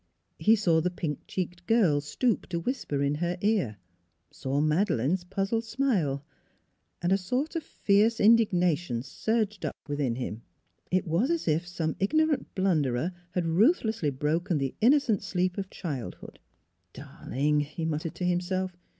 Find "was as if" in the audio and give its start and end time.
11.07-11.67